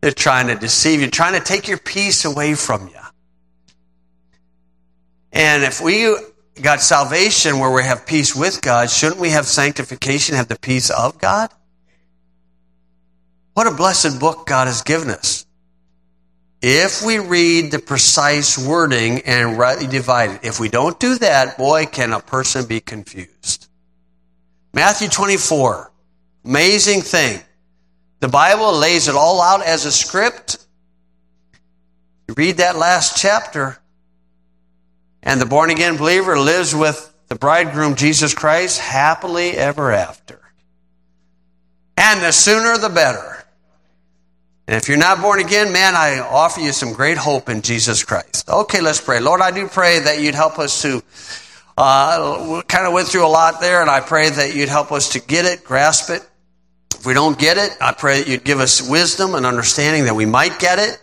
[0.00, 2.98] They're trying to deceive you, trying to take your peace away from you.
[5.32, 6.12] And if we
[6.60, 10.90] got salvation where we have peace with God, shouldn't we have sanctification, have the peace
[10.90, 11.50] of God?
[13.54, 15.46] What a blessed book God has given us.
[16.62, 21.58] If we read the precise wording and rightly divide it, if we don't do that,
[21.58, 23.68] boy, can a person be confused.
[24.72, 25.92] Matthew 24,
[26.44, 27.40] amazing thing.
[28.20, 30.64] The Bible lays it all out as a script.
[32.28, 33.78] You read that last chapter,
[35.22, 40.40] and the born again believer lives with the bridegroom Jesus Christ happily ever after.
[41.96, 43.42] And the sooner the better.
[44.66, 48.04] And if you're not born again, man, I offer you some great hope in Jesus
[48.04, 48.48] Christ.
[48.48, 49.20] Okay, let's pray.
[49.20, 51.02] Lord, I do pray that you'd help us to,
[51.76, 55.10] uh, kind of went through a lot there, and I pray that you'd help us
[55.10, 56.22] to get it, grasp it.
[56.94, 60.14] If we don't get it, I pray that you'd give us wisdom and understanding that
[60.14, 61.00] we might get it,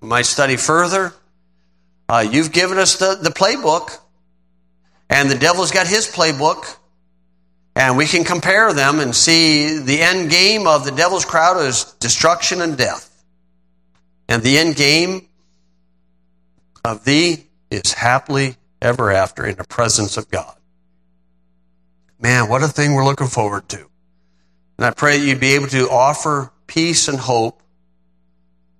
[0.00, 1.12] we might study further.
[2.08, 3.98] Uh, you've given us the, the playbook,
[5.08, 6.76] and the devil's got his playbook.
[7.74, 11.84] And we can compare them and see the end game of the devil's crowd is
[12.00, 13.08] destruction and death.
[14.28, 15.28] And the end game
[16.84, 20.54] of thee is happily ever after in the presence of God.
[22.20, 23.88] Man, what a thing we're looking forward to.
[24.78, 27.62] And I pray that you'd be able to offer peace and hope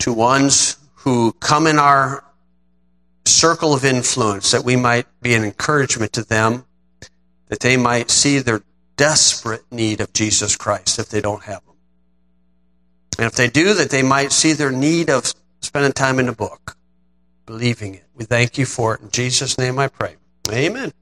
[0.00, 2.24] to ones who come in our
[3.24, 6.64] circle of influence, that we might be an encouragement to them,
[7.48, 8.62] that they might see their
[8.96, 11.76] desperate need of Jesus Christ if they don't have them.
[13.18, 16.32] And if they do, that they might see their need of spending time in the
[16.32, 16.76] book,
[17.46, 18.04] believing it.
[18.14, 19.00] We thank you for it.
[19.00, 20.16] In Jesus' name I pray.
[20.50, 20.92] Amen.